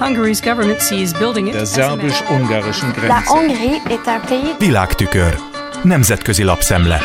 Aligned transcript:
Hungary's 0.00 0.40
government 0.40 0.80
sees 0.80 1.12
building 1.12 1.46
it 1.46 1.52
der 1.52 1.62
as 1.62 1.78
a 1.78 1.80
matter- 1.80 2.10
szerbus-ungarischen 2.10 2.88
La 2.88 2.94
Grenze. 2.94 3.28
Hongrie 3.28 3.82
est 3.88 4.06
un 4.06 4.20
pays 4.28 4.56
Világtükör. 4.58 5.38
Nemzetközi 5.82 6.42
lapszemle. 6.42 7.00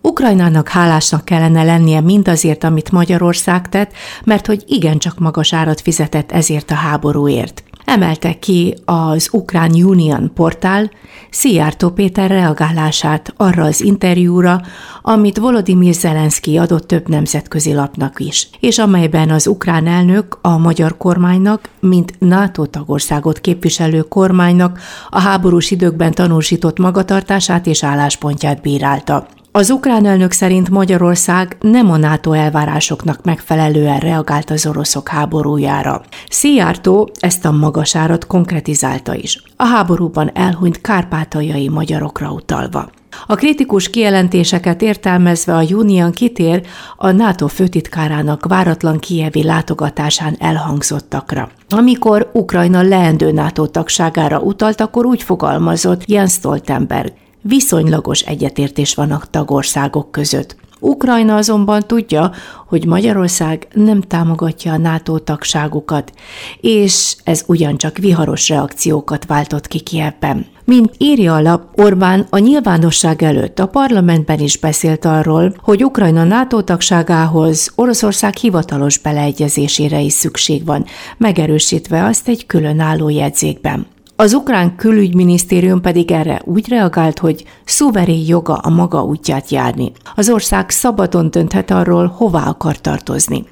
Ukrajnának 0.00 0.68
hálásnak 0.68 1.24
kellene 1.24 1.62
lennie 1.64 2.00
mindazért, 2.00 2.64
amit 2.64 2.90
Magyarország 2.90 3.68
tett, 3.68 3.92
mert 4.24 4.46
hogy 4.46 4.62
igencsak 4.66 5.18
magas 5.18 5.52
árat 5.52 5.80
fizetett 5.80 6.32
ezért 6.32 6.70
a 6.70 6.74
háborúért. 6.74 7.62
Emelte 7.84 8.38
ki 8.38 8.74
az 8.84 9.28
Ukrán 9.32 9.70
Union 9.70 10.30
portál 10.34 10.90
Szijjártó 11.30 11.90
Péter 11.90 12.30
reagálását 12.30 13.34
arra 13.36 13.64
az 13.64 13.80
interjúra, 13.80 14.60
amit 15.02 15.38
Volodymyr 15.38 15.94
Zelenszky 15.94 16.58
adott 16.58 16.86
több 16.86 17.08
nemzetközi 17.08 17.74
lapnak 17.74 18.20
is, 18.20 18.48
és 18.60 18.78
amelyben 18.78 19.30
az 19.30 19.46
ukrán 19.46 19.86
elnök 19.86 20.38
a 20.42 20.58
magyar 20.58 20.96
kormánynak, 20.96 21.68
mint 21.80 22.14
NATO 22.18 22.66
tagországot 22.66 23.40
képviselő 23.40 24.00
kormánynak 24.00 24.80
a 25.08 25.20
háborús 25.20 25.70
időkben 25.70 26.12
tanúsított 26.12 26.78
magatartását 26.78 27.66
és 27.66 27.84
álláspontját 27.84 28.62
bírálta. 28.62 29.26
Az 29.54 29.70
ukrán 29.70 30.06
elnök 30.06 30.32
szerint 30.32 30.70
Magyarország 30.70 31.56
nem 31.60 31.90
a 31.90 31.96
NATO 31.96 32.32
elvárásoknak 32.32 33.24
megfelelően 33.24 33.98
reagált 33.98 34.50
az 34.50 34.66
oroszok 34.66 35.08
háborújára. 35.08 36.02
Szijjártó 36.28 37.10
ezt 37.20 37.44
a 37.44 37.50
magas 37.50 37.96
árat 37.96 38.26
konkretizálta 38.26 39.14
is, 39.14 39.42
a 39.56 39.64
háborúban 39.64 40.30
elhunyt 40.34 40.80
kárpátaljai 40.80 41.68
magyarokra 41.68 42.30
utalva. 42.30 42.90
A 43.26 43.34
kritikus 43.34 43.90
kijelentéseket 43.90 44.82
értelmezve 44.82 45.54
a 45.54 45.64
Unión 45.70 46.12
kitér 46.12 46.66
a 46.96 47.10
NATO 47.10 47.46
főtitkárának 47.46 48.46
váratlan 48.46 48.98
kievi 48.98 49.42
látogatásán 49.42 50.36
elhangzottakra. 50.38 51.50
Amikor 51.68 52.30
Ukrajna 52.32 52.82
leendő 52.82 53.32
NATO 53.32 53.66
tagságára 53.66 54.38
utalt, 54.38 54.80
akkor 54.80 55.06
úgy 55.06 55.22
fogalmazott 55.22 56.08
Jens 56.08 56.32
Stoltenberg, 56.32 57.12
Viszonylagos 57.42 58.20
egyetértés 58.20 58.94
van 58.94 59.10
a 59.10 59.22
tagországok 59.30 60.10
között. 60.10 60.56
Ukrajna 60.80 61.36
azonban 61.36 61.82
tudja, 61.86 62.32
hogy 62.66 62.86
Magyarország 62.86 63.68
nem 63.74 64.00
támogatja 64.00 64.72
a 64.72 64.76
NATO 64.76 65.18
tagságukat, 65.18 66.12
és 66.60 67.16
ez 67.24 67.42
ugyancsak 67.46 67.98
viharos 67.98 68.48
reakciókat 68.48 69.26
váltott 69.26 69.66
ki 69.66 69.80
Kievben. 69.80 70.46
Mint 70.64 70.94
írja 70.98 71.34
a 71.34 71.40
lap, 71.40 71.80
Orbán 71.80 72.26
a 72.30 72.38
nyilvánosság 72.38 73.22
előtt 73.22 73.58
a 73.58 73.66
parlamentben 73.66 74.38
is 74.38 74.58
beszélt 74.58 75.04
arról, 75.04 75.54
hogy 75.62 75.84
Ukrajna 75.84 76.24
NATO 76.24 76.62
tagságához 76.62 77.72
Oroszország 77.74 78.36
hivatalos 78.36 78.98
beleegyezésére 78.98 80.00
is 80.00 80.12
szükség 80.12 80.64
van, 80.64 80.84
megerősítve 81.16 82.04
azt 82.04 82.28
egy 82.28 82.46
különálló 82.46 83.08
jegyzékben. 83.08 83.86
Az 84.22 84.32
ukrán 84.32 84.76
külügyminisztérium 84.76 85.80
pedig 85.80 86.10
erre 86.10 86.42
úgy 86.44 86.68
reagált, 86.68 87.18
hogy 87.18 87.44
szuverén 87.64 88.26
joga 88.26 88.54
a 88.54 88.68
maga 88.70 89.04
útját 89.04 89.50
járni. 89.50 89.92
Az 90.14 90.30
ország 90.30 90.70
szabadon 90.70 91.30
dönthet 91.30 91.70
arról, 91.70 92.06
hová 92.06 92.46
akar 92.46 92.80
tartozni. 92.80 93.44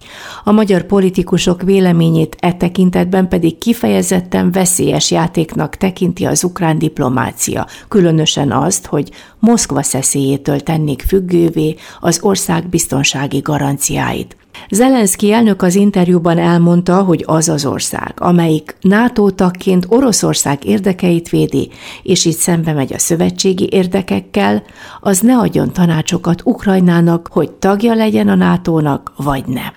A 0.45 0.53
magyar 0.53 0.83
politikusok 0.83 1.63
véleményét 1.63 2.37
e 2.41 2.53
tekintetben 2.53 3.29
pedig 3.29 3.59
kifejezetten 3.59 4.51
veszélyes 4.51 5.11
játéknak 5.11 5.77
tekinti 5.77 6.25
az 6.25 6.45
ukrán 6.45 6.79
diplomácia, 6.79 7.67
különösen 7.89 8.53
azt, 8.53 8.87
hogy 8.87 9.11
Moszkva 9.39 9.83
szeszélyétől 9.83 10.61
tennék 10.61 11.03
függővé 11.03 11.77
az 12.01 12.19
ország 12.23 12.69
biztonsági 12.69 13.39
garanciáit. 13.39 14.40
Zelenszky 14.71 15.33
elnök 15.33 15.63
az 15.63 15.75
interjúban 15.75 16.39
elmondta, 16.39 17.03
hogy 17.03 17.25
az 17.27 17.49
az 17.49 17.67
ország, 17.67 18.15
amelyik 18.17 18.77
NATO 18.81 19.31
tagként 19.31 19.87
Oroszország 19.89 20.65
érdekeit 20.65 21.29
védi, 21.29 21.71
és 22.03 22.25
így 22.25 22.37
szembe 22.37 22.73
megy 22.73 22.93
a 22.93 22.99
szövetségi 22.99 23.69
érdekekkel, 23.71 24.63
az 25.01 25.21
ne 25.21 25.39
adjon 25.39 25.73
tanácsokat 25.73 26.43
Ukrajnának, 26.45 27.29
hogy 27.31 27.51
tagja 27.51 27.95
legyen 27.95 28.29
a 28.29 28.35
NATO-nak, 28.35 29.13
vagy 29.17 29.45
ne. 29.47 29.73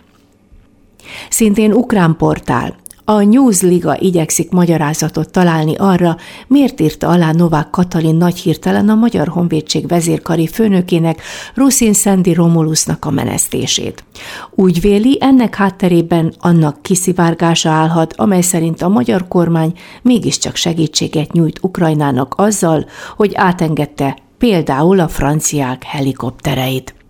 Szintén 1.29 1.73
ukrán 1.73 2.15
portál, 2.17 2.75
a 3.05 3.21
Newsliga 3.21 3.97
igyekszik 3.99 4.51
magyarázatot 4.51 5.31
találni 5.31 5.75
arra, 5.75 6.17
miért 6.47 6.79
írta 6.79 7.07
alá 7.07 7.31
Novák 7.31 7.69
Katalin 7.69 8.15
nagy 8.15 8.37
hirtelen 8.37 8.89
a 8.89 8.95
Magyar 8.95 9.27
Honvédség 9.27 9.87
vezérkari 9.87 10.47
főnökének, 10.47 11.21
Ruszin 11.53 11.93
Szendi 11.93 12.33
Romulusnak 12.33 13.05
a 13.05 13.11
menesztését. 13.11 14.03
Úgy 14.51 14.81
véli, 14.81 15.17
ennek 15.21 15.55
hátterében 15.55 16.33
annak 16.39 16.81
kiszivárgása 16.81 17.69
állhat, 17.69 18.13
amely 18.17 18.41
szerint 18.41 18.81
a 18.81 18.89
magyar 18.89 19.27
kormány 19.27 19.73
mégiscsak 20.01 20.55
segítséget 20.55 21.31
nyújt 21.31 21.59
Ukrajnának 21.61 22.33
azzal, 22.37 22.85
hogy 23.15 23.31
átengedte 23.33 24.17
például 24.37 24.99
a 24.99 25.07
franciák 25.07 25.83
helikoptereit. 25.83 27.02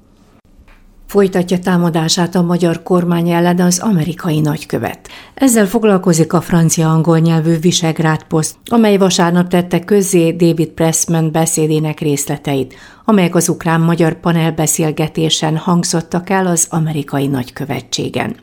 Folytatja 1.14 1.60
támadását 1.60 2.36
a 2.36 2.42
magyar 2.42 2.84
kormány 2.84 3.30
ellen 3.30 3.60
az 3.60 3.80
amerikai 3.80 4.40
nagykövet. 4.40 5.10
Ezzel 5.34 5.66
foglalkozik 5.66 6.34
a 6.34 6.42
francia-angol 6.42 7.20
nyelvű 7.20 7.60
Visegrád 7.60 8.24
Post, 8.24 8.56
amely 8.66 8.98
vasárnap 8.98 9.48
tette 9.48 9.80
közzé 9.80 10.32
David 10.32 10.68
Pressman 10.68 11.32
beszédének 11.32 12.00
részleteit, 12.00 12.76
amelyek 13.06 13.36
az 13.36 13.50
ukrán-magyar 13.50 14.20
panelbeszélgetésen 14.20 15.58
hangzottak 15.58 16.30
el 16.30 16.48
az 16.48 16.68
amerikai 16.70 17.28
nagykövetségen. 17.28 18.36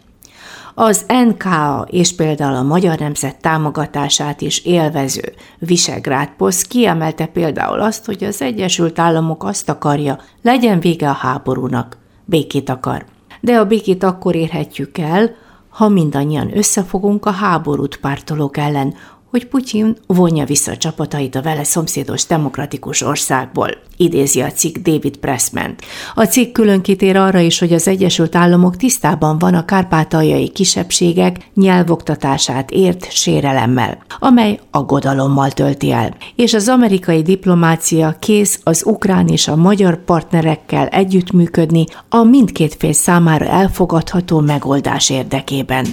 Az 0.74 1.04
NKA 1.28 1.86
és 1.90 2.14
például 2.14 2.56
a 2.56 2.62
Magyar 2.62 2.98
Nemzet 2.98 3.40
támogatását 3.40 4.40
is 4.40 4.64
élvező 4.64 5.32
Visegrád 5.58 6.28
Post 6.36 6.66
kiemelte 6.66 7.26
például 7.26 7.80
azt, 7.80 8.04
hogy 8.04 8.24
az 8.24 8.42
Egyesült 8.42 8.98
Államok 8.98 9.44
azt 9.44 9.68
akarja, 9.68 10.18
legyen 10.42 10.80
vége 10.80 11.08
a 11.08 11.12
háborúnak, 11.12 11.98
békét 12.30 12.68
akar. 12.68 13.04
De 13.40 13.58
a 13.58 13.64
békét 13.64 14.02
akkor 14.02 14.34
érhetjük 14.34 14.98
el, 14.98 15.34
ha 15.68 15.88
mindannyian 15.88 16.56
összefogunk 16.56 17.26
a 17.26 17.30
háborút 17.30 17.96
pártolók 17.96 18.56
ellen, 18.56 18.94
hogy 19.30 19.46
Putyin 19.46 19.96
vonja 20.06 20.44
vissza 20.44 20.70
a 20.70 20.76
csapatait 20.76 21.34
a 21.34 21.42
vele 21.42 21.64
szomszédos 21.64 22.26
demokratikus 22.26 23.02
országból, 23.02 23.68
idézi 23.96 24.40
a 24.40 24.50
cikk 24.50 24.76
David 24.76 25.16
Pressman. 25.16 25.74
A 26.14 26.24
cikk 26.24 26.52
külön 26.52 26.80
kitér 26.80 27.16
arra 27.16 27.38
is, 27.38 27.58
hogy 27.58 27.72
az 27.72 27.88
Egyesült 27.88 28.36
Államok 28.36 28.76
tisztában 28.76 29.38
van 29.38 29.54
a 29.54 29.64
kárpátaljai 29.64 30.48
kisebbségek 30.48 31.50
nyelvoktatását 31.54 32.70
ért 32.70 33.12
sérelemmel, 33.12 33.98
amely 34.18 34.60
aggodalommal 34.70 35.50
tölti 35.50 35.90
el, 35.90 36.16
és 36.36 36.54
az 36.54 36.68
amerikai 36.68 37.22
diplomácia 37.22 38.16
kész 38.18 38.60
az 38.64 38.82
ukrán 38.86 39.28
és 39.28 39.48
a 39.48 39.56
magyar 39.56 40.04
partnerekkel 40.04 40.86
együttműködni 40.86 41.84
a 42.08 42.22
mindkét 42.22 42.74
fél 42.78 42.92
számára 42.92 43.44
elfogadható 43.44 44.40
megoldás 44.40 45.10
érdekében. 45.10 45.86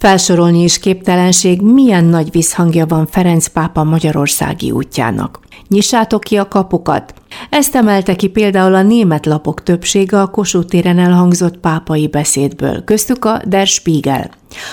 Felsorolni 0.00 0.62
is 0.62 0.78
képtelenség, 0.78 1.60
milyen 1.60 2.04
nagy 2.04 2.30
visszhangja 2.30 2.86
van 2.86 3.06
Ferenc 3.06 3.46
pápa 3.46 3.84
magyarországi 3.84 4.70
útjának. 4.70 5.40
Nyissátok 5.68 6.20
ki 6.20 6.36
a 6.36 6.48
kapukat! 6.48 7.14
Ezt 7.50 7.74
emelte 7.74 8.16
ki 8.16 8.28
például 8.28 8.74
a 8.74 8.82
német 8.82 9.26
lapok 9.26 9.62
többsége 9.62 10.20
a 10.20 10.26
Kossuth 10.26 10.68
téren 10.68 10.98
elhangzott 10.98 11.58
pápai 11.58 12.08
beszédből, 12.08 12.84
köztük 12.84 13.24
a 13.24 13.40
Der 13.46 13.66
Spiegel, 13.66 14.30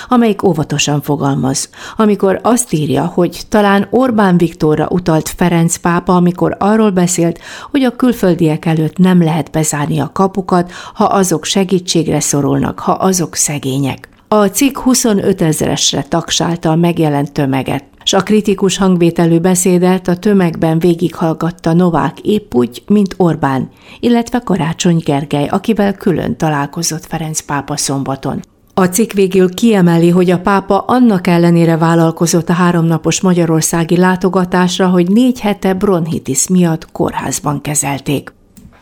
amelyik 0.08 0.44
óvatosan 0.44 1.02
fogalmaz, 1.02 1.70
amikor 1.98 2.40
azt 2.44 2.74
írja, 2.74 3.06
hogy 3.06 3.42
talán 3.50 3.88
Orbán 3.90 4.38
Viktorra 4.38 4.88
utalt 4.90 5.30
Ferenc 5.30 5.76
pápa, 5.76 6.16
amikor 6.16 6.56
arról 6.60 6.92
beszélt, 6.92 7.40
hogy 7.72 7.84
a 7.84 7.96
külföldiek 7.96 8.66
előtt 8.66 8.98
nem 8.98 9.24
lehet 9.24 9.52
bezárni 9.52 10.00
a 10.00 10.12
kapukat, 10.14 10.72
ha 10.94 11.06
azok 11.06 11.46
segítségre 11.46 12.20
szorulnak, 12.20 12.80
ha 12.80 12.92
azok 12.92 13.36
szegények. 13.36 14.10
A 14.30 14.46
cikk 14.46 14.78
25 14.78 15.42
ezeresre 15.42 16.04
tagsálta 16.04 16.72
a 16.72 16.76
megjelent 16.76 17.32
tömeget, 17.32 17.84
s 18.04 18.14
a 18.14 18.24
kritikus 18.24 18.78
hangvételű 18.78 19.40
beszédet 19.40 20.08
a 20.08 20.18
tömegben 20.18 20.80
végighallgatta 20.80 21.74
Novák 21.74 22.20
épp 22.20 22.54
úgy, 22.54 22.84
mint 22.88 23.14
Orbán, 23.18 23.70
illetve 24.00 24.40
Karácsony 24.40 25.02
Gergely, 25.06 25.48
akivel 25.48 25.94
külön 25.94 26.38
találkozott 26.38 27.06
Ferenc 27.06 27.40
pápa 27.40 27.78
szombaton. 27.78 28.42
A 28.74 28.86
cikk 28.86 29.12
végül 29.12 29.54
kiemeli, 29.54 30.10
hogy 30.10 30.32
a 30.32 30.40
pápa 30.40 30.80
annak 30.80 31.28
ellenére 31.28 31.78
vállalkozott 31.78 32.50
a 32.50 32.54
háromnapos 32.54 33.22
magyarországi 33.22 33.98
látogatásra, 33.98 34.88
hogy 34.88 35.08
négy 35.08 35.40
hete 35.40 35.74
bronhitis 35.74 36.48
miatt 36.48 36.92
kórházban 36.92 37.62
kezelték. 37.62 38.37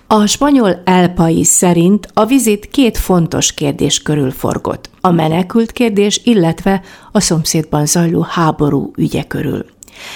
A 0.07 0.25
spanyol 0.25 0.81
El 0.83 1.09
País 1.09 1.47
szerint 1.47 2.07
a 2.13 2.25
vizit 2.25 2.67
két 2.67 2.97
fontos 2.97 3.53
kérdés 3.53 4.01
körül 4.01 4.31
forgott. 4.31 4.89
A 5.01 5.11
menekült 5.11 5.71
kérdés, 5.71 6.21
illetve 6.23 6.81
a 7.11 7.19
szomszédban 7.19 7.85
zajló 7.85 8.21
háború 8.21 8.91
ügye 8.97 9.23
körül. 9.23 9.65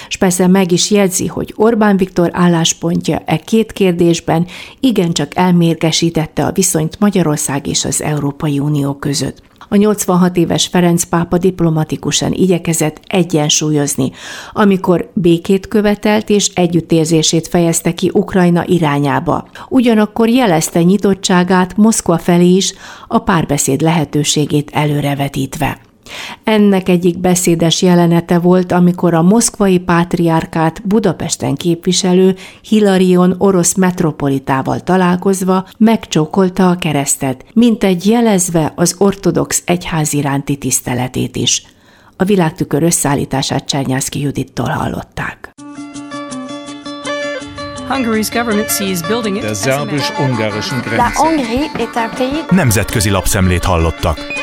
És 0.08 0.16
persze 0.16 0.46
meg 0.46 0.72
is 0.72 0.90
jegyzi, 0.90 1.26
hogy 1.26 1.54
Orbán 1.56 1.96
Viktor 1.96 2.30
álláspontja 2.32 3.22
e 3.24 3.36
két 3.36 3.72
kérdésben 3.72 4.46
igencsak 4.80 5.36
elmérgesítette 5.36 6.44
a 6.44 6.52
viszonyt 6.52 6.98
Magyarország 6.98 7.66
és 7.66 7.84
az 7.84 8.02
Európai 8.02 8.58
Unió 8.58 8.94
között. 8.94 9.49
A 9.72 9.76
86 9.76 10.36
éves 10.36 10.66
Ferenc 10.66 11.04
pápa 11.04 11.38
diplomatikusan 11.38 12.32
igyekezett 12.32 13.00
egyensúlyozni, 13.06 14.10
amikor 14.52 15.10
békét 15.14 15.68
követelt 15.68 16.28
és 16.28 16.50
együttérzését 16.54 17.48
fejezte 17.48 17.92
ki 17.94 18.10
Ukrajna 18.14 18.64
irányába. 18.66 19.48
Ugyanakkor 19.68 20.28
jelezte 20.28 20.82
nyitottságát 20.82 21.76
Moszkva 21.76 22.18
felé 22.18 22.54
is 22.54 22.74
a 23.08 23.18
párbeszéd 23.18 23.80
lehetőségét 23.80 24.70
előrevetítve. 24.72 25.89
Ennek 26.50 26.88
egyik 26.88 27.18
beszédes 27.18 27.82
jelenete 27.82 28.38
volt, 28.38 28.72
amikor 28.72 29.14
a 29.14 29.22
moszkvai 29.22 29.78
pátriárkát 29.78 30.86
Budapesten 30.86 31.54
képviselő 31.54 32.36
Hilarion 32.62 33.34
orosz 33.38 33.74
metropolitával 33.74 34.80
találkozva 34.80 35.66
megcsókolta 35.78 36.70
a 36.70 36.76
keresztet, 36.76 37.44
mint 37.52 37.84
egy 37.84 38.06
jelezve 38.06 38.72
az 38.76 38.94
ortodox 38.98 39.62
egyház 39.66 40.12
iránti 40.12 40.56
tiszteletét 40.56 41.36
is. 41.36 41.62
A 42.16 42.24
világtükör 42.24 42.82
összeállítását 42.82 43.64
Csernyászki 43.64 44.20
Judittól 44.20 44.68
hallották. 44.68 45.50
Der 47.88 47.96
La 49.66 49.84
Grenze. 50.82 51.12
Hongrie 51.14 51.70
est 51.74 51.96
un 51.96 52.10
pays 52.16 52.44
Nemzetközi 52.50 53.10
lapszemlét 53.10 53.64
hallottak. 53.64 54.39